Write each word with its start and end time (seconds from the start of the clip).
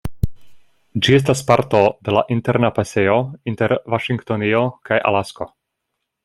Ĝi 1.07 1.13
estas 1.17 1.43
parto 1.51 1.81
de 2.07 2.15
la 2.15 2.23
Interna 2.37 2.71
Pasejo 2.79 3.19
inter 3.53 3.77
Vaŝingtonio 3.95 4.63
kaj 4.91 4.99
Alasko. 5.13 5.49